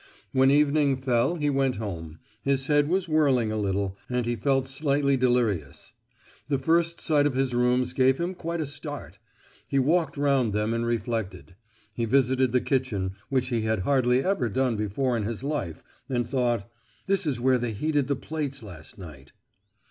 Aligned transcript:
When 0.31 0.49
evening 0.49 0.97
fell 0.97 1.35
he 1.35 1.51
went 1.51 1.75
home, 1.75 2.17
his 2.41 2.65
head 2.65 2.89
was 2.89 3.07
whirling 3.07 3.51
a 3.51 3.55
little, 3.55 3.99
and 4.09 4.25
he 4.25 4.35
felt 4.35 4.67
slightly 4.67 5.15
delirious; 5.15 5.93
the 6.47 6.57
first 6.57 6.99
sight 6.99 7.27
of 7.27 7.35
his 7.35 7.53
rooms 7.53 7.93
gave 7.93 8.17
him 8.17 8.33
quite 8.33 8.59
a 8.61 8.65
start. 8.65 9.19
He 9.67 9.77
walked 9.77 10.17
round 10.17 10.53
them 10.53 10.73
and 10.73 10.87
reflected. 10.87 11.55
He 11.93 12.05
visited 12.05 12.51
the 12.51 12.61
kitchen, 12.61 13.11
which 13.29 13.49
he 13.49 13.61
had 13.61 13.81
hardly 13.81 14.23
ever 14.23 14.49
done 14.49 14.75
before 14.75 15.15
in 15.15 15.21
his 15.21 15.43
life, 15.43 15.83
and 16.09 16.27
thought, 16.27 16.67
"This 17.05 17.27
is 17.27 17.39
where 17.39 17.59
they 17.59 17.73
heated 17.73 18.07
the 18.07 18.15
plates 18.15 18.63
last 18.63 18.97
night." 18.97 19.33